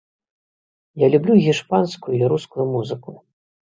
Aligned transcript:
Я 1.05 1.11
люблю 1.17 1.33
гішпанскую 1.45 2.17
і 2.19 2.23
рускую 2.37 2.71
музыку. 2.75 3.11